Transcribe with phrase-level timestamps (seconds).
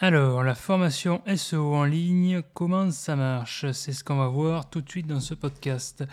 [0.00, 3.68] Alors, la formation SEO en ligne, comment ça marche?
[3.72, 6.04] C'est ce qu'on va voir tout de suite dans ce podcast.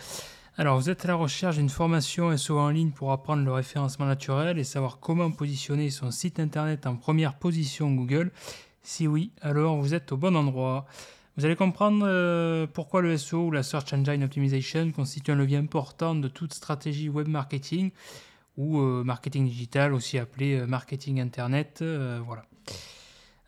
[0.56, 4.06] Alors, vous êtes à la recherche d'une formation SEO en ligne pour apprendre le référencement
[4.06, 8.32] naturel et savoir comment positionner son site internet en première position Google?
[8.82, 10.86] Si oui, alors vous êtes au bon endroit.
[11.36, 15.58] Vous allez comprendre euh, pourquoi le SEO ou la Search Engine Optimization constitue un levier
[15.58, 17.92] important de toute stratégie web marketing
[18.56, 21.84] ou euh, marketing digital, aussi appelé euh, marketing internet.
[22.24, 22.46] voilà.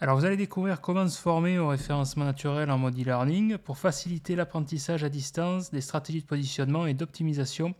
[0.00, 4.36] Alors vous allez découvrir comment se former au référencement naturel en mode e-learning pour faciliter
[4.36, 7.74] l'apprentissage à distance des stratégies de positionnement et d'optimisation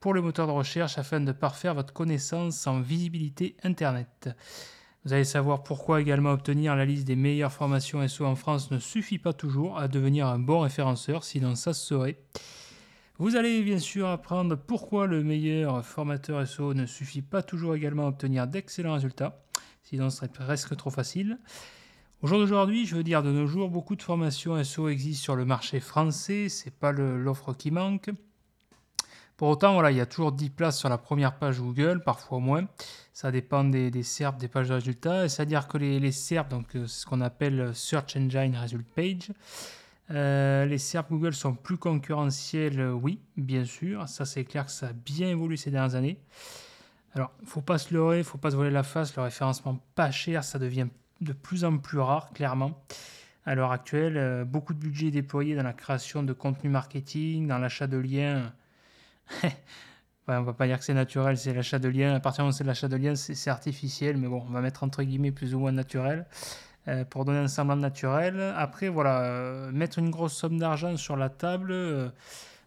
[0.00, 4.28] pour le moteur de recherche afin de parfaire votre connaissance en visibilité Internet.
[5.04, 8.80] Vous allez savoir pourquoi également obtenir la liste des meilleures formations SEO en France ne
[8.80, 12.18] suffit pas toujours à devenir un bon référenceur, sinon ça se saurait.
[13.18, 18.06] Vous allez bien sûr apprendre pourquoi le meilleur formateur SEO ne suffit pas toujours également
[18.06, 19.44] à obtenir d'excellents résultats
[19.82, 21.38] sinon ce serait presque trop facile.
[22.22, 25.36] Au jour d'aujourd'hui, je veux dire de nos jours, beaucoup de formations SEO existent sur
[25.36, 28.10] le marché français, c'est pas l'offre qui manque.
[29.36, 32.38] Pour autant, voilà, il y a toujours 10 places sur la première page Google, parfois
[32.38, 32.68] moins.
[33.12, 35.28] Ça dépend des, des SERP, des pages de résultats.
[35.28, 39.32] C'est-à-dire que les, les SERP, donc euh, ce qu'on appelle Search Engine Result Page,
[40.12, 44.08] euh, les SERP Google sont plus concurrentiels, oui, bien sûr.
[44.08, 46.20] Ça, c'est clair que ça a bien évolué ces dernières années.
[47.14, 49.14] Alors, faut pas se leurrer, faut pas se voiler la face.
[49.16, 50.86] Le référencement pas cher, ça devient
[51.20, 52.82] de plus en plus rare, clairement.
[53.44, 57.58] À l'heure actuelle, euh, beaucoup de budget déployé dans la création de contenu marketing, dans
[57.58, 58.52] l'achat de liens.
[60.28, 62.14] on ne va pas dire que c'est naturel, c'est l'achat de liens.
[62.14, 64.60] À partir du moment où c'est l'achat de liens, c'est artificiel, mais bon, on va
[64.60, 66.26] mettre entre guillemets plus ou moins naturel.
[66.88, 68.40] Euh, pour donner un semblant naturel.
[68.56, 71.72] Après, voilà, euh, mettre une grosse somme d'argent sur la table,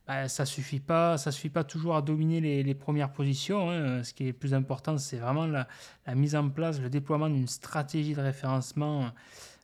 [0.07, 3.71] bah, ça suffit pas, ça suffit pas toujours à dominer les, premières positions.
[3.71, 4.03] Hein.
[4.03, 5.67] Ce qui est le plus important, c'est vraiment la,
[6.13, 9.11] mise en place, le déploiement d'une stratégie de référencement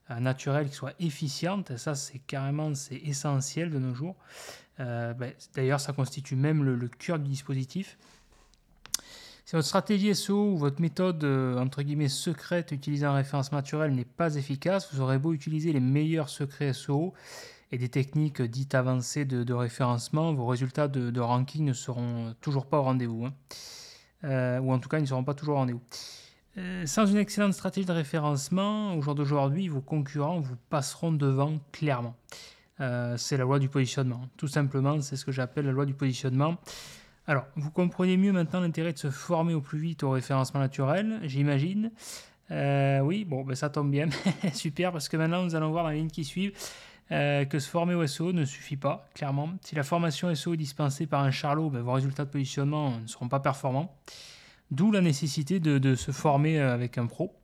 [0.09, 1.78] euh, naturel qui soit efficiente.
[1.78, 4.16] ça, c'est carrément, c'est essentiel de nos jours.
[4.80, 7.97] Euh, bah, d'ailleurs, ça constitue même le, cœur du dispositif.
[9.46, 13.94] Si votre stratégie SEO ou votre méthode euh, entre guillemets secrète utilisant un référencement naturel
[13.94, 17.13] n'est pas efficace, vous aurez beau utiliser les meilleurs secrets SEO
[17.71, 22.79] et des techniques dites avancées de, référencement, vos résultats de, ranking ne seront toujours pas
[22.79, 23.25] au rendez-vous.
[23.25, 23.33] Hein.
[24.23, 25.81] Euh, ou en tout cas, ils ne seront pas toujours au rendez-vous.
[26.57, 31.59] Euh, sans une excellente stratégie de référencement, au jour d'aujourd'hui, vos concurrents vous passeront devant
[31.71, 32.15] clairement.
[32.81, 34.27] Euh, c'est la loi du positionnement.
[34.35, 36.57] Tout simplement, c'est ce que j'appelle la loi du positionnement.
[37.25, 41.21] Alors, vous comprenez mieux maintenant l'intérêt de se former au plus vite au référencement naturel,
[41.23, 41.91] j'imagine.
[42.49, 44.09] oui, bon, ben ça tombe bien.
[44.53, 46.53] Super, parce que maintenant, nous allons voir dans les lignes qui suivent
[47.11, 49.49] euh, que se former au SEO ne suffit pas, clairement.
[49.61, 53.07] Si la formation SEO est dispensée par un charlot, ben, vos résultats de positionnement ne
[53.07, 53.97] seront pas performants.
[54.72, 57.35] D'où la nécessité de, se former euh, avec un pro.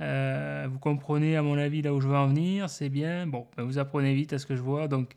[0.00, 3.26] Euh, vous comprenez, à mon avis, là où je veux en venir, c'est bien.
[3.26, 4.88] Bon, ben, vous apprenez vite à ce que je vois.
[4.88, 5.14] Donc,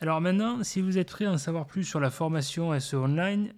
[0.00, 3.52] alors maintenant, si vous êtes prêt à en savoir plus sur la formation SEO online,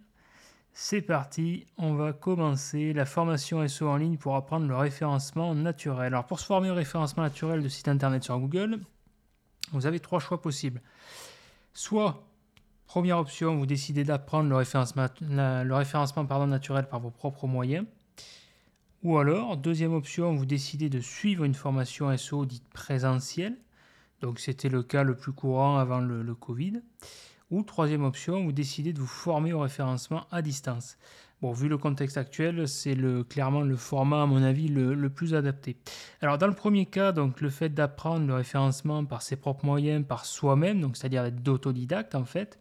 [0.72, 6.06] c'est parti, on va commencer la formation SEO en ligne pour apprendre le référencement naturel.
[6.06, 8.81] Alors pour se former au référencement naturel de site internet sur Google,
[9.73, 10.81] vous avez trois choix possibles.
[11.73, 12.27] Soit,
[12.87, 17.87] première option, vous décidez d'apprendre le référencement, naturel par vos propres moyens.
[19.03, 23.57] Ou alors, deuxième option, vous décidez de suivre une formation SEO dite présentielle.
[24.21, 26.81] Donc c'était le cas le plus courant avant le Covid.
[27.51, 30.97] Ou troisième option, vous décidez de vous former au référencement à distance.
[31.43, 32.97] Bon, vu le contexte actuel, c'est
[33.28, 35.77] clairement le format, à mon avis, le, plus adapté.
[36.22, 40.06] Alors, dans le premier cas, donc, le fait d'apprendre le référencement par ses propres moyens,
[40.06, 42.59] par soi-même, donc c'est-à-dire d'être d'autodidacte, en fait,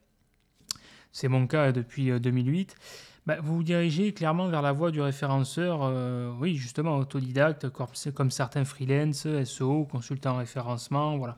[1.11, 2.83] c'est mon cas depuis 2008, euh,
[3.25, 8.31] bah, vous vous dirigez clairement vers la voie du référenceur, euh, oui, justement, autodidacte, comme
[8.31, 11.37] certains freelance, SEO, consultants en référencement, voilà.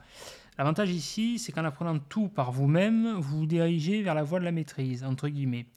[0.57, 4.45] L'avantage ici, c'est qu'en apprenant tout par vous-même, vous vous dirigez vers la voie de
[4.45, 5.67] la maîtrise, entre guillemets.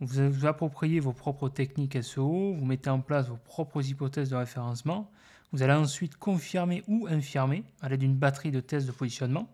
[0.00, 4.36] Vous vous appropriez vos propres techniques SEO, vous mettez en place vos propres hypothèses de
[4.36, 5.10] référencement.
[5.52, 9.46] Vous allez ensuite confirmer ou infirmer à l'aide d'une batterie de tests de positionnement.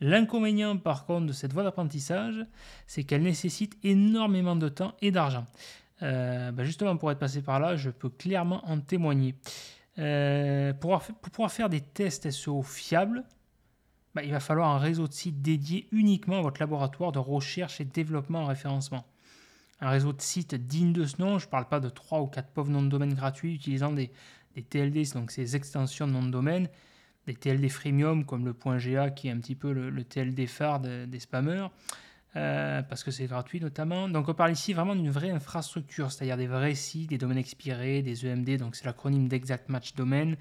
[0.00, 2.44] L'inconvénient par contre de cette voie d'apprentissage,
[2.88, 5.46] c'est qu'elle nécessite énormément de temps et d'argent.
[6.02, 9.36] Euh, ben justement, pour être passé par là, je peux clairement en témoigner.
[9.98, 10.98] Euh, pour,
[11.30, 13.22] pouvoir, faire des tests SEO fiables,
[14.16, 17.80] ben, il va falloir un réseau de sites dédié uniquement à votre laboratoire de recherche
[17.80, 19.04] et développement en référencement
[19.80, 21.38] un réseau de sites digne de ce nom.
[21.38, 24.10] Je ne parle pas de 3 ou 4 pauvres noms de domaine gratuits utilisant des,
[24.68, 26.68] TLD, donc ces extensions de noms de domaine,
[27.26, 31.20] des TLD freemium comme le .ga qui est un petit peu le, TLD phare des
[31.20, 31.68] spammers.
[32.36, 34.08] euh, parce que c'est gratuit notamment.
[34.08, 38.02] Donc on parle ici vraiment d'une vraie infrastructure, c'est-à-dire des vrais sites, des domaines expirés,
[38.02, 40.34] des EMD, donc c'est l'acronyme d'Exact Match Domain,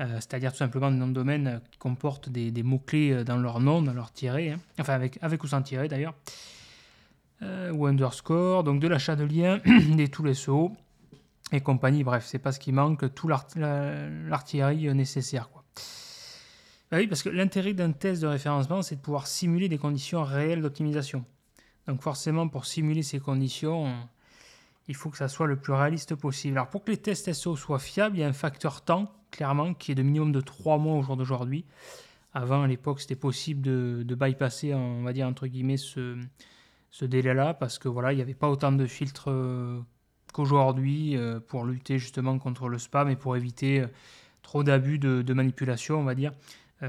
[0.00, 3.80] euh, c'est-à-dire tout simplement des noms de domaine qui comportent des, mots-clés dans leur nom,
[3.82, 4.60] dans leur tiré, hein.
[4.78, 6.14] enfin avec, avec ou sans tiré d'ailleurs,
[7.42, 9.60] ou underscore, donc de l'achat de liens,
[9.96, 10.72] des tous SEO
[11.52, 15.50] et compagnie, bref, c'est pas ce qui manque, tout l'artillerie nécessaire.
[15.50, 15.64] Quoi.
[16.90, 20.22] Bah oui, parce que l'intérêt d'un test de référencement, c'est de pouvoir simuler des conditions
[20.22, 21.24] réelles d'optimisation.
[21.86, 23.92] Donc forcément, pour simuler ces conditions,
[24.88, 26.56] il faut que ça soit le plus réaliste possible.
[26.56, 29.74] Alors pour que les tests SEO soient fiables, il y a un facteur temps, clairement,
[29.74, 31.64] qui est de minimum de 3 mois au jour d'aujourd'hui.
[32.32, 36.16] Avant, à l'époque, c'était possible de, bypasser, on va dire, entre guillemets, ce,
[36.90, 39.80] ce délai-là, parce que voilà, il n'y avait pas autant de filtres euh,
[40.32, 43.86] qu'aujourd'hui euh, pour lutter justement contre le spam et pour éviter euh,
[44.42, 46.32] trop d'abus de, manipulation, on va dire.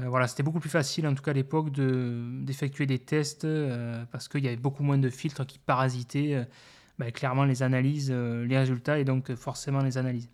[0.06, 3.46] Voilà, c'était beaucoup plus facile, en tout cas à l'époque, d'effectuer des tests
[4.10, 6.48] parce qu'il y avait beaucoup moins de filtres qui parasitaient
[6.98, 10.30] bah, clairement les analyses, les résultats et donc forcément les analyses.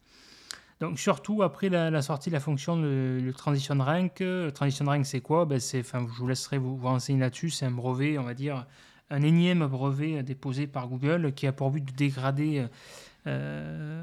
[0.78, 5.20] Donc surtout après la, sortie de la fonction le, transition rank, le transition rank c'est
[5.20, 5.44] quoi?
[5.44, 8.64] Ben, enfin, Je vous laisserai vous, vous renseigner là-dessus, c'est un brevet, on va dire,
[9.10, 12.66] un énième brevet déposé par Google qui a pour but de dégrader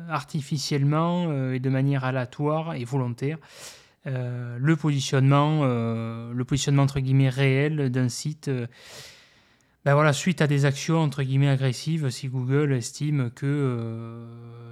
[0.09, 3.39] artificiellement et de manière aléatoire et volontaire
[4.07, 8.49] euh, le positionnement, euh, le positionnement entre guillemets réel d'un site.
[8.49, 8.67] Euh,
[9.83, 14.25] ben voilà, suite à des actions entre guillemets agressives, si Google estime que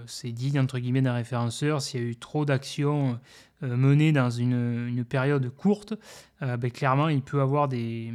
[0.07, 3.19] c'est digne d'un référenceur, s'il y a eu trop d'actions
[3.62, 5.94] menées dans une, période courte,
[6.41, 8.12] ben clairement il peut avoir des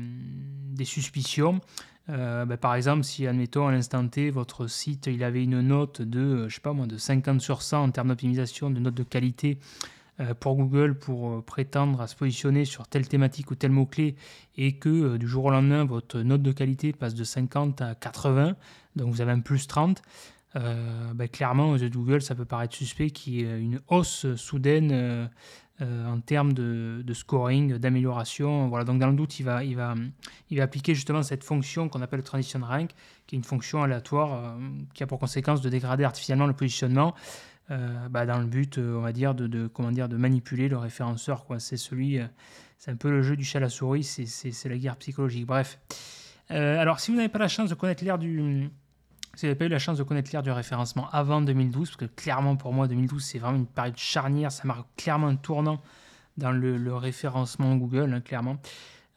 [0.82, 1.60] suspicions.
[2.08, 6.48] Ben par exemple, si admettons à l'instant T votre site il avait une note de
[6.48, 9.58] je sais pas de 50 sur 100 en termes d'optimisation, de note de qualité
[10.20, 14.16] euh, pour Google pour euh, prétendre à se positionner sur telle thématique ou tel mot-clé
[14.56, 17.94] et que euh, du jour au lendemain, votre note de qualité passe de 50 à
[17.94, 18.56] 80,
[18.96, 20.02] donc vous avez un plus 30,
[20.54, 24.26] ben, clairement, aux yeux de Google, ça peut paraître suspect qu'il y ait une hausse
[24.34, 25.30] soudaine
[25.80, 28.68] en termes de, scoring, d'amélioration.
[28.68, 29.94] Voilà, donc dans le doute, il va, il, va,
[30.50, 32.90] il va appliquer justement cette fonction qu'on appelle transition rank,
[33.26, 34.56] qui est une fonction aléatoire
[34.94, 37.14] qui a pour conséquence de dégrader artificiellement le positionnement
[37.70, 40.78] euh, bah, dans le but, euh, on va dire, de, comment dire, de manipuler le
[40.78, 41.44] référenceur.
[41.58, 42.26] C'est celui, euh,
[42.78, 45.46] c'est un peu le jeu du chat à la souris, c'est, la guerre psychologique.
[45.46, 45.78] Bref.
[46.48, 48.70] alors, si vous n'avez pas la chance de connaître l'ère du,
[49.40, 52.04] vous n'avez pas eu la chance de connaître l'ère du référencement avant 2012, parce que
[52.04, 55.80] clairement pour moi 2012 c'est vraiment une période charnière, ça marque clairement un tournant
[56.36, 58.58] dans le, référencement Google, hein, clairement.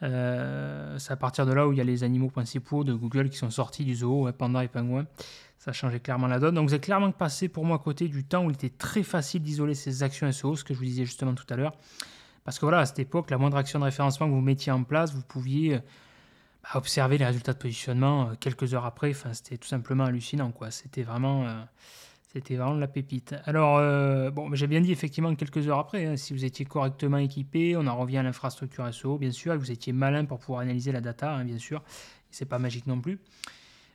[0.01, 3.38] c'est à partir de là où il y a les animaux principaux de Google qui
[3.38, 5.06] sont sortis du zoo, ouais, panda et pingouin.
[5.59, 6.56] Ça changeait clairement la donne.
[6.56, 9.03] Donc vous êtes clairement passé pour moi à côté du temps où il était très
[9.03, 11.73] facile d'isoler ces actions SEO, ce que je vous disais justement tout à l'heure.
[12.44, 14.83] Parce que voilà, à cette époque, la moindre action de référencement que vous mettiez en
[14.83, 15.79] place, vous pouviez euh,
[16.63, 19.13] bah, observer les résultats de positionnement euh, quelques heures après.
[19.33, 20.51] C'était tout simplement hallucinant.
[20.69, 21.61] C'était vraiment, euh,
[22.33, 23.35] c'était vraiment la pépite.
[23.45, 23.79] Alors,
[24.31, 27.87] bon, j'ai bien dit effectivement quelques heures après, hein, si vous étiez correctement équipé, on
[27.87, 31.01] en revient à l'infrastructure SEO, bien sûr, et vous étiez malin pour pouvoir analyser la
[31.01, 31.83] data, hein, bien sûr.
[32.29, 33.19] C'est pas magique non plus.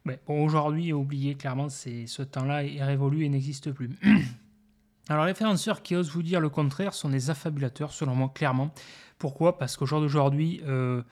[0.05, 3.91] Mais bon, aujourd'hui, oublié clairement, ce temps-là est révolu et n'existe plus.
[5.09, 8.73] Alors, les référenceurs qui osent vous dire le contraire sont des affabulateurs, selon moi, clairement.
[9.19, 9.59] Pourquoi?
[9.59, 11.03] Parce qu'au jour d'aujourd'hui, euh,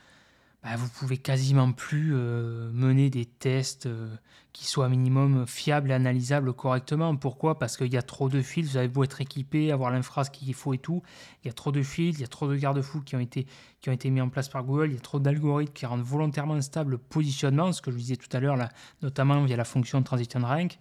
[0.65, 4.09] bah, vous pouvez quasiment plus euh, mener des tests euh,
[4.55, 7.15] qui soient minimum fiables et analysables correctement.
[7.17, 7.59] Pourquoi?
[7.59, 10.55] Parce qu'il y a trop de fils, vous avez beau être équipé, avoir l'infra qu'il
[10.55, 11.03] faut et tout,
[11.43, 13.47] il y a trop de fils, il y a trop de garde-fous qui, ont été,
[13.83, 16.01] qui ont été mis en place par Google, il y a trop d'algorithmes qui rendent
[16.01, 18.57] volontairement instable le positionnement, ce que je vous disais tout à l'heure,
[19.03, 20.79] notamment via la fonction transition rank.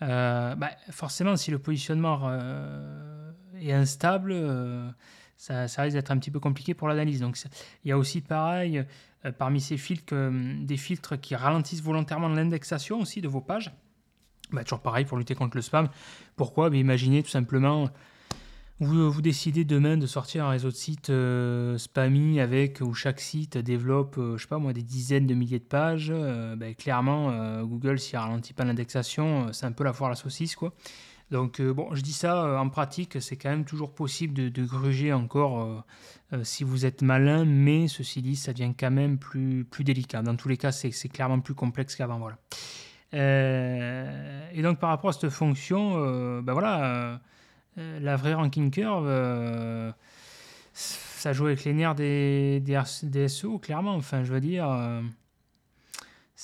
[0.00, 2.32] Euh, bah, forcément, si le positionnement
[3.60, 4.32] est instable,
[5.42, 7.20] ça, risque d'être un petit peu compliqué pour l'analyse.
[7.20, 7.36] Donc
[7.84, 8.84] il y a aussi pareil,
[9.24, 13.72] euh, parmi ces filtres, euh, des filtres qui ralentissent volontairement l'indexation aussi de vos pages.
[14.52, 15.88] Bah, toujours pareil pour lutter contre le spam.
[16.36, 16.70] Pourquoi?
[16.70, 17.90] Bah, Imaginez tout simplement,
[18.78, 23.20] vous, vous, décidez demain de sortir un réseau de sites euh, spammy avec où chaque
[23.20, 26.12] site développe, je sais pas moi, des dizaines de milliers de pages.
[26.56, 30.54] Bah, clairement, Google, s'il ralentit pas l'indexation, c'est un peu la foire à la saucisse,
[30.54, 30.72] quoi.
[31.32, 34.64] Donc, euh, bon, je dis ça euh, en pratique, c'est quand même toujours possible de,
[34.64, 35.82] gruger encore
[36.32, 40.20] euh, si vous êtes malin, mais ceci dit, ça devient quand même plus, plus délicat.
[40.20, 42.18] Dans tous les cas, c'est clairement plus complexe qu'avant.
[42.18, 42.36] Voilà.
[44.52, 47.20] et donc, par rapport à cette fonction, ben voilà,
[47.76, 49.08] la vraie ranking curve,
[50.74, 53.94] ça joue avec les nerfs des, des, des, SEO, clairement.
[53.94, 54.66] Enfin, je veux dire.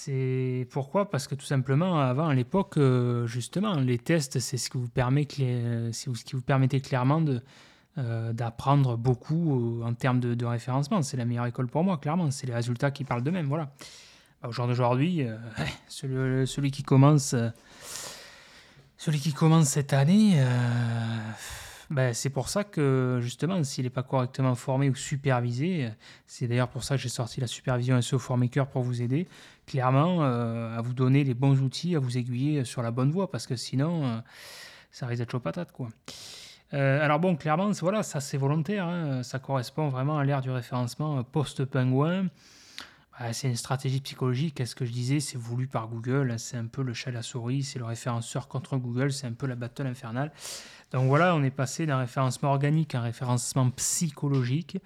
[0.01, 1.11] C'est pourquoi?
[1.11, 4.87] Parce que tout simplement, avant, à l'époque, euh, justement, les tests, c'est ce qui vous
[5.93, 7.43] ce qui vous permettait clairement de,
[7.99, 11.03] euh, d'apprendre beaucoup euh, en termes de, référencement.
[11.03, 12.31] C'est la meilleure école pour moi, clairement.
[12.31, 13.73] C'est les résultats qui parlent d'eux-mêmes, voilà.
[14.47, 15.27] au jour d'aujourd'hui,
[15.89, 17.35] celui, celui qui commence
[19.65, 20.41] cette année,
[21.91, 25.91] ben, c'est pour ça que, justement, s'il n'est pas correctement formé ou supervisé,
[26.27, 29.27] c'est d'ailleurs pour ça que j'ai sorti la supervision SEO Formaker pour vous aider,
[29.67, 33.31] clairement, euh, à vous donner les bons outils, à vous aiguiller sur la bonne voie,
[33.31, 34.21] parce que sinon, euh,
[34.91, 35.89] ça risque d'être chaud patate, quoi.
[36.75, 40.51] Euh, alors bon, clairement, voilà, ça c'est volontaire, hein, ça correspond vraiment à l'ère du
[40.51, 42.29] référencement post-pingouin.
[43.19, 46.67] Bah, c'est une stratégie psychologique, qu'est-ce que je disais, c'est voulu par Google, c'est un
[46.67, 49.57] peu le chat et la souris, c'est le référenceur contre Google, c'est un peu la
[49.57, 50.31] battle infernale.
[50.93, 54.79] Donc voilà, on est passé d'un référencement organique à un référencement psychologique,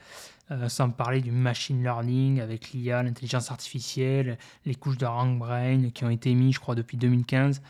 [0.50, 6.04] euh, sans parler du machine learning avec l'IA, l'intelligence artificielle, les couches de RankBrain qui
[6.04, 7.62] ont été mises, je crois, depuis 2015.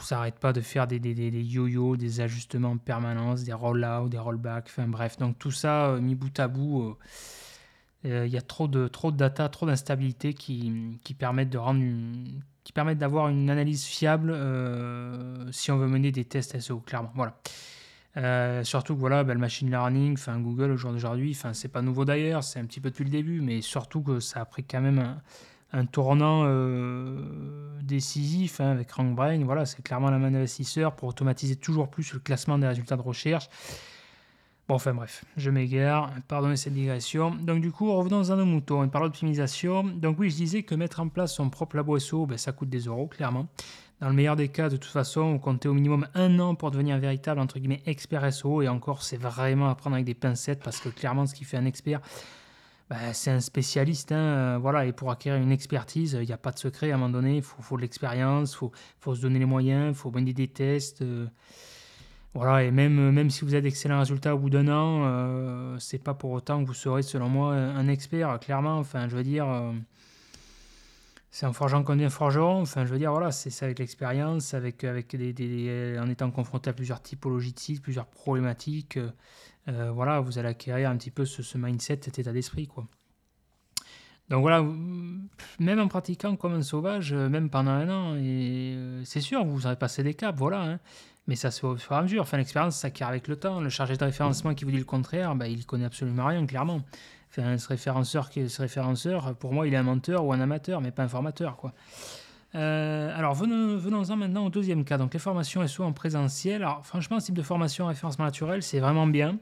[0.00, 4.08] ça n'arrête pas de faire des, des, des, yo-yo, des ajustements en permanence, des roll-out,
[4.08, 5.16] des rollbacks, enfin bref.
[5.18, 6.96] Donc tout ça, euh, mis bout à bout,
[8.04, 11.82] euh, il y a trop de, trop data, trop d'instabilité qui, permettent de rendre
[12.64, 17.12] qui permettent d'avoir une analyse fiable euh, si on veut mener des tests SEO, clairement.
[17.14, 17.36] Voilà.
[18.16, 21.82] Euh, surtout que voilà, ben, le machine learning, Google au jour d'aujourd'hui, enfin c'est pas
[21.82, 24.64] nouveau d'ailleurs, c'est un petit peu depuis le début, mais surtout que ça a pris
[24.64, 25.20] quand même
[25.72, 27.18] un, tournant euh,
[27.82, 29.44] décisif hein, avec RankBrain.
[29.44, 33.02] Voilà, c'est clairement la main d'investisseur pour automatiser toujours plus le classement des résultats de
[33.02, 33.48] recherche.
[34.66, 37.34] Bon, enfin bref, je m'égare, pardonnez cette digression.
[37.34, 39.84] Donc du coup, revenons à nos moutons, on parle d'optimisation.
[39.84, 42.70] Donc oui, je disais que mettre en place son propre labo SEO, ben, ça coûte
[42.70, 43.46] des euros, clairement.
[44.00, 46.70] Dans le meilleur des cas, de toute façon, on comptait au minimum un an pour
[46.70, 48.62] devenir un véritable, entre guillemets, expert SEO.
[48.62, 51.58] Et encore, c'est vraiment à prendre avec des pincettes, parce que clairement, ce qui fait
[51.58, 52.00] un expert,
[52.88, 54.12] ben, c'est un spécialiste.
[54.12, 56.90] Hein, voilà, et pour acquérir une expertise, il n'y a pas de secret.
[56.90, 59.90] À un moment donné, il faut, de l'expérience, il faut, faut, se donner les moyens,
[59.90, 61.02] il faut mener des tests.
[61.02, 61.26] Euh,
[62.34, 66.02] voilà, et même, même si vous avez d'excellents résultats au bout d'un an, euh, c'est
[66.02, 68.78] pas pour autant que vous serez, selon moi, un expert, clairement.
[68.78, 69.72] Enfin, je veux dire, euh,
[71.30, 72.62] c'est en forgeant qu'on devient forgeron.
[72.62, 76.72] Enfin, je veux dire, voilà, c'est avec l'expérience, avec, avec des, en étant confronté à
[76.72, 78.98] plusieurs typologies de sites, plusieurs problématiques.
[79.68, 82.86] Euh, voilà, vous allez acquérir un petit peu ce, ce mindset, cet état d'esprit, quoi.
[84.30, 84.64] Donc voilà,
[85.58, 89.76] même en pratiquant comme un sauvage, même pendant un an, et c'est sûr, vous aurez
[89.76, 90.62] passé des caps, voilà.
[90.62, 90.78] Hein.
[91.26, 92.22] Mais ça se fait au fur et à mesure.
[92.22, 93.60] Enfin, l'expérience s'acquiert avec le temps.
[93.60, 96.82] Le chargé de référencement qui vous dit le contraire, bah, il connaît absolument rien, clairement.
[97.30, 100.92] Ce référenceur, qui ce référenceur, pour moi, il est un menteur ou un amateur, mais
[100.92, 101.56] pas un formateur.
[101.56, 101.72] Quoi.
[102.54, 104.98] Euh, alors, venons-en maintenant au deuxième cas.
[104.98, 106.62] Donc, les formations SEO en présentiel.
[106.62, 109.38] Alors, franchement, ce type de formation en référencement naturel, c'est vraiment bien.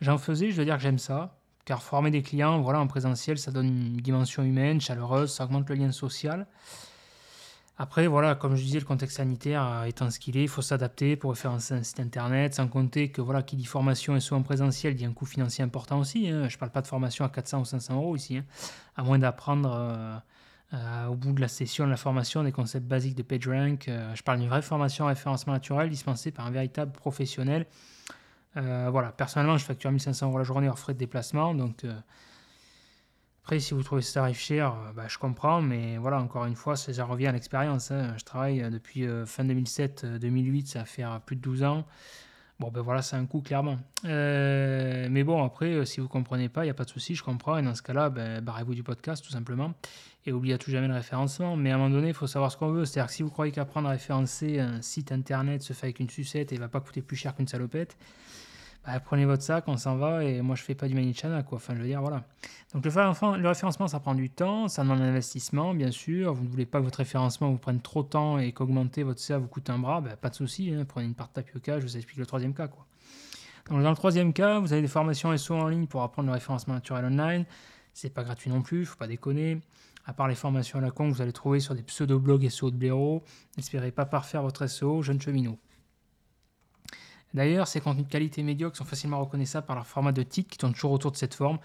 [0.00, 1.38] J'en faisais, je dois dire que j'aime ça.
[1.64, 5.68] Car former des clients voilà, en présentiel, ça donne une dimension humaine, chaleureuse, ça augmente
[5.68, 6.46] le lien social.
[7.78, 10.62] Après, voilà, comme je disais, le contexte sanitaire euh, étant ce qu'il est, il faut
[10.62, 14.36] s'adapter pour faire un, site internet, sans compter que, voilà, qui dit formation et soit
[14.36, 16.28] en présentiel, a un coût financier important aussi.
[16.28, 16.48] Hein.
[16.48, 18.44] Je ne parle pas de formation à 400 ou 500 euros ici, hein.
[18.94, 20.16] à moins d'apprendre euh,
[20.74, 23.90] euh, au bout de la session de la formation des concepts basiques de PageRank.
[24.14, 27.66] je parle d'une vraie formation en référencement naturel dispensée par un véritable professionnel.
[28.54, 31.84] Voilà, personnellement, je facture 1500 euros la journée hors frais de déplacement, donc
[33.44, 36.54] après, si vous trouvez ce tarif cher, euh, bah, je comprends, mais voilà, encore une
[36.54, 37.90] fois, ça, revient à l'expérience.
[37.90, 38.14] Hein.
[38.16, 41.84] Je travaille euh, depuis euh, fin 2007-2008, ça faire plus de 12 ans.
[42.62, 43.76] Bon, ben voilà, c'est un coût, clairement.
[44.04, 47.24] mais bon, après, si vous ne comprenez pas, il n'y a pas de souci, je
[47.24, 47.58] comprends.
[47.58, 49.74] Et dans ce cas-là, ben, barrez-vous du podcast, tout simplement.
[50.26, 51.56] Et oubliez à tout jamais le référencement.
[51.56, 52.84] Mais à un moment donné, il faut savoir ce qu'on veut.
[52.84, 56.08] C'est-à-dire que si vous croyez qu'apprendre à référencer un site internet se fait avec une
[56.08, 57.96] sucette et va pas coûter plus cher qu'une salopette,
[58.84, 61.56] bah, prenez votre sac, on s'en va, et moi je fais pas du Manichana, quoi.
[61.56, 62.24] Enfin, je veux dire, voilà.
[62.74, 66.34] Donc le, référencement, ça prend du temps, ça demande un investissement, bien sûr.
[66.34, 69.20] Vous ne voulez pas que votre référencement vous prenne trop de temps et qu'augmenter votre
[69.20, 70.84] CA vous coûte un bras, bah, pas de souci, hein.
[70.84, 72.86] prenez une part de tapioca, je vous explique le troisième cas, quoi.
[73.70, 76.34] Donc dans le troisième cas, vous avez des formations SEO en ligne pour apprendre le
[76.34, 77.44] référencement naturel online.
[77.94, 79.60] C'est pas gratuit non plus, faut pas déconner.
[80.04, 82.72] À part les formations à la con que vous allez trouver sur des pseudo-blogs SEO
[82.72, 83.22] de blaireau,
[83.56, 85.58] n'espérez pas parfaire votre SEO, jeune cheminot.
[87.34, 90.58] D'ailleurs, ces contenus de qualité médiocre sont facilement reconnaissables par leur format de titre qui
[90.58, 91.58] tourne toujours autour de cette forme.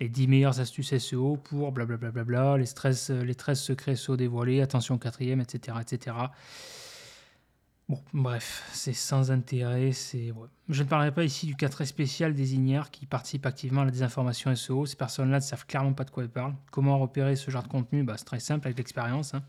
[0.00, 4.98] Les 10 meilleures astuces SEO pour blablabla, les, stress, les 13 secrets SEO dévoilés, attention
[4.98, 5.76] quatrième, etc.
[5.80, 6.16] etc.
[8.12, 9.92] Bref, c'est sans intérêt.
[9.92, 10.32] C'est
[10.68, 13.84] Je ne parlerai pas ici du cas très spécial des ignares qui participent activement à
[13.84, 14.86] la désinformation SEO.
[14.86, 16.54] Ces personnes-là ne savent clairement pas de quoi elles parlent.
[16.70, 18.02] Comment repérer ce genre de contenu?
[18.02, 19.34] Bah, C'est très simple avec l'expérience.
[19.34, 19.42] Hein.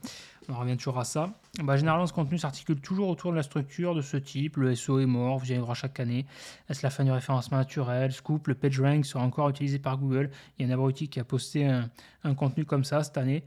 [0.49, 1.33] On revient toujours à ça.
[1.63, 4.57] Bah, généralement, ce contenu s'articule toujours autour de la structure de ce type.
[4.57, 6.25] Le SEO est mort, vous y droit chaque année.
[6.69, 8.11] Est-ce la fin du référencement naturel?
[8.11, 10.29] Scoop, le PageRank sera encore utilisé par Google.
[10.57, 13.43] Il y a un abruti qui a posté un contenu comme ça cette année.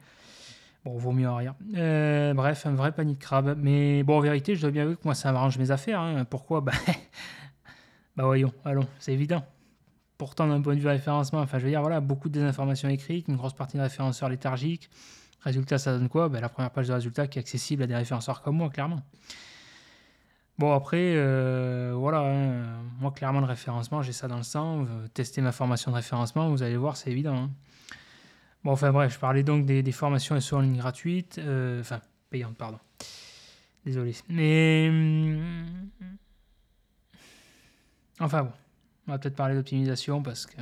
[0.87, 1.57] Bon, vaut mieux rien.
[1.75, 3.59] Euh, bref, un vrai panier de crabe.
[3.61, 5.99] Mais bon, en vérité, je dois bien avouer que moi, ça m'arrange mes affaires.
[5.99, 6.25] Hein.
[6.25, 6.61] Pourquoi?
[6.61, 6.71] Bah,
[8.17, 9.45] bah voyons, allons, c'est évident.
[10.17, 13.27] Pourtant, d'un point de vue référencement, enfin, je veux dire, voilà, beaucoup de désinformations écrites,
[13.27, 14.89] une grosse partie de référenceurs léthargiques,
[15.41, 16.29] Résultat, ça donne quoi?
[16.29, 19.03] Ben, La première page de résultat qui est accessible à des référenceurs comme moi, clairement.
[20.57, 22.63] Bon, après, euh, voilà, hein.
[23.01, 24.87] moi, clairement, le référencement, j'ai ça dans le sang.
[25.15, 27.35] Tester ma formation de référencement, vous allez voir, c'est évident.
[27.35, 27.51] Hein.
[28.67, 32.81] Bon, enfin bref, je parlais donc des, formations en ligne gratuites, euh, enfin, payantes, pardon.
[33.85, 34.13] Désolé.
[34.29, 34.89] Mais.
[34.91, 35.89] Hum,
[38.19, 38.53] enfin bon,
[39.07, 40.57] on va peut-être parler d'optimisation parce que.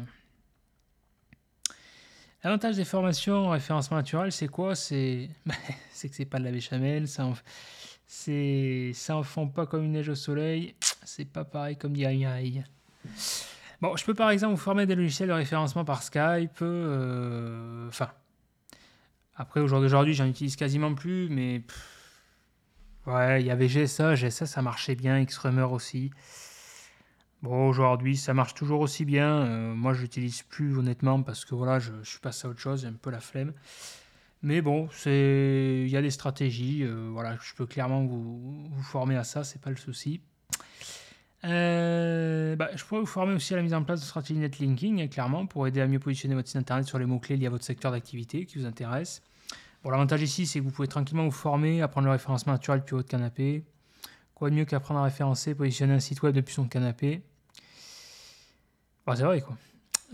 [2.42, 4.74] L'avantage des formations en référencement naturel, c'est quoi?
[4.74, 7.34] C'est que c'est pas de la béchamel, ça en,
[8.06, 12.04] ça en fond pas comme une neige au soleil, c'est pas pareil comme dit
[13.80, 18.08] Bon, je peux par exemple vous former des logiciels de référencement par Skype, euh, enfin,
[19.36, 21.62] après au jour d'aujourd'hui j'en utilise quasiment plus, mais
[23.06, 26.10] ouais, il y avait GSA, GSA ça marchait bien, Xrummer aussi.
[27.44, 29.28] Bon, aujourd'hui, ça marche toujours aussi bien.
[29.42, 32.80] Euh, moi, je l'utilise plus honnêtement parce que voilà, je, suis passé à autre chose,
[32.80, 33.52] j'ai un peu la flemme.
[34.40, 36.82] Mais bon, il y a des stratégies.
[36.84, 40.22] Euh, voilà, je peux clairement vous, vous former à ça, c'est pas le souci.
[41.44, 45.02] Euh, bah, je pourrais vous former aussi à la mise en place de stratégies netlinking,
[45.02, 47.50] hein, clairement, pour aider à mieux positionner votre site internet sur les mots-clés liés à
[47.50, 49.22] votre secteur d'activité qui vous intéresse.
[49.82, 52.94] Bon, l'avantage ici, c'est que vous pouvez tranquillement vous former, apprendre le référencement naturel depuis
[52.94, 53.62] votre canapé.
[54.34, 57.22] Quoi de mieux qu'apprendre à référencer, positionner un site web depuis son canapé?
[59.06, 59.56] Bah, c'est vrai, quoi.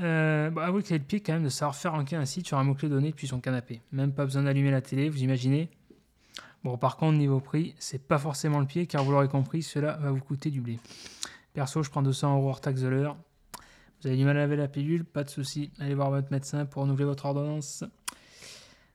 [0.00, 2.58] Euh, bah, avouez c'est le pied quand même de savoir faire ranker un site sur
[2.58, 3.80] un mot-clé donné depuis son canapé.
[3.92, 5.68] Même pas besoin d'allumer la télé, vous imaginez?
[6.62, 9.96] Bon, par contre, niveau prix, c'est pas forcément le pied, car vous l'aurez compris, cela
[9.96, 10.78] va vous coûter du blé.
[11.54, 13.16] Perso, je prends 200 euros hors taxe de l'heure.
[14.00, 15.70] Vous avez du mal à laver la pilule, pas de souci.
[15.78, 17.84] Allez voir votre médecin pour renouveler votre ordonnance.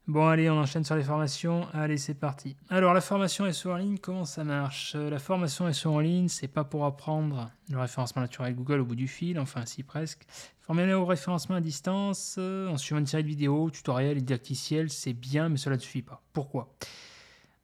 [0.08, 1.68] Bon, allez, on enchaîne sur les formations.
[1.74, 2.56] Allez, c'est parti.
[2.70, 4.96] Alors, la formation SEO en ligne, comment ça marche?
[4.96, 8.96] La formation SEO en ligne, c'est pas pour apprendre le référencement naturel Google au bout
[8.96, 10.28] du fil, enfin, si presque.
[10.62, 14.92] Former au référencement à distance, euh, en suivant une série de vidéos, tutoriels et didacticiels,
[14.92, 16.22] c'est bien, mais cela ne suffit pas.
[16.34, 16.72] Pourquoi?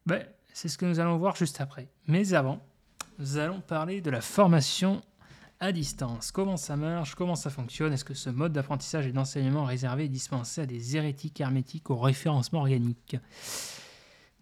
[0.06, 1.88] Ben, C'est ce que nous allons voir juste après.
[2.06, 2.60] Mais avant,
[3.18, 5.02] nous allons parler de la formation
[5.60, 6.32] à distance.
[6.32, 7.14] Comment ça marche?
[7.14, 7.92] Comment ça fonctionne?
[7.92, 11.96] Est-ce que ce mode d'apprentissage et d'enseignement réservé et dispensé à des hérétiques hermétiques au
[11.96, 13.16] référencement organique?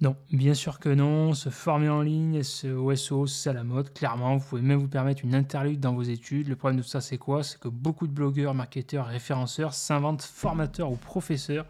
[0.00, 1.34] Non, bien sûr que non.
[1.34, 3.92] Se former en ligne, SEO, SEO, c'est à la mode.
[3.92, 6.48] Clairement, vous pouvez même vous permettre une interlude dans vos études.
[6.48, 7.42] Le problème de ça, c'est quoi?
[7.42, 11.66] C'est que beaucoup de blogueurs, marketeurs, référenceurs s'inventent formateurs ou professeurs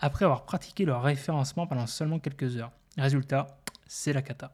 [0.00, 2.72] après avoir pratiqué leur référencement pendant seulement quelques heures.
[2.96, 4.52] Résultat, c'est la cata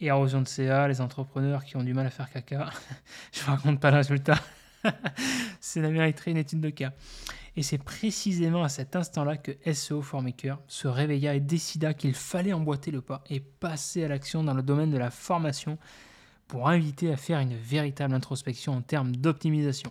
[0.00, 2.70] et érosion de CA, les entrepreneurs qui ont du mal à faire caca.
[3.32, 4.38] je ne raconte pas le résultat.
[5.60, 6.92] C'est la mériterie une étude de cas.
[7.56, 12.52] Et c'est précisément à cet instant-là que SEO Formaker se réveilla et décida qu'il fallait
[12.52, 15.78] emboîter le pas et passer à l'action dans le domaine de la formation
[16.48, 19.90] pour inviter à faire une véritable introspection en termes d'optimisation.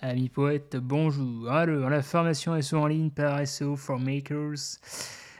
[0.00, 1.50] Amis poètes, bonjour.
[1.50, 4.78] Alors, la formation SEO en ligne par SEO Formakers.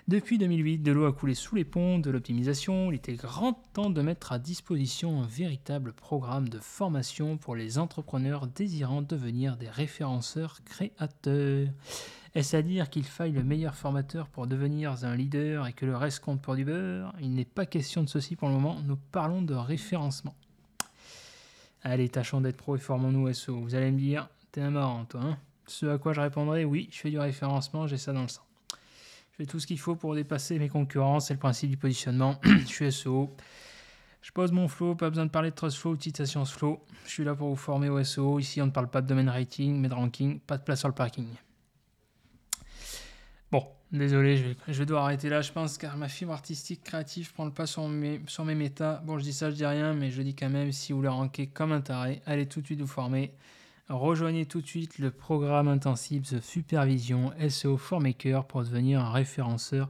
[0.08, 2.92] Depuis 2008, de l'eau a coulé sous les ponts de l'optimisation.
[2.92, 7.76] Il était grand temps de mettre à disposition un véritable programme de formation pour les
[7.76, 11.66] entrepreneurs désirant devenir des référenceurs créateurs.
[12.36, 15.96] Est-ce à dire qu'il faille le meilleur formateur pour devenir un leader et que le
[15.96, 17.12] reste compte pour du beurre?
[17.20, 20.36] Il n'est pas question de ceci pour le moment, nous parlons de référencement.
[21.82, 23.58] Allez, tâchons d'être pro et formons-nous SEO.
[23.60, 25.38] Vous allez me dire, t'es un marrant toi, hein?
[25.66, 28.45] Ce à quoi je répondrai, oui, je fais du référencement, j'ai ça dans le sang.
[29.36, 32.40] Je fais tout ce qu'il faut pour dépasser mes concurrents, c'est le principe du positionnement.
[32.42, 33.36] je suis SEO.
[34.22, 36.82] Je pose mon flow, pas besoin de parler de trust flow ou de citation flow.
[37.04, 38.38] Je suis là pour vous former au SEO.
[38.38, 40.40] Ici, on ne parle pas de domaine rating, mais de ranking.
[40.40, 41.26] Pas de place sur le parking.
[43.52, 47.34] Bon, désolé, je vais, je devoir arrêter là, je pense, car ma fibre artistique créative
[47.34, 49.02] prend le pas sur mes, sur mes méta.
[49.04, 51.10] Bon, je dis ça, je dis rien, mais je dis quand même, si vous voulez
[51.10, 53.34] ranker comme un taré, allez tout de suite vous former.
[53.88, 59.88] Rejoignez tout de suite le programme intensif de supervision SEO Formaker pour devenir un référenceur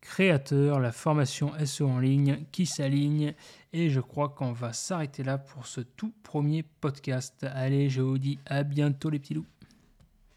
[0.00, 3.34] créateur, la formation SEO en ligne qui s'aligne.
[3.74, 7.44] Et je crois qu'on va s'arrêter là pour ce tout premier podcast.
[7.54, 9.46] Allez, je vous dis à bientôt les petits loups.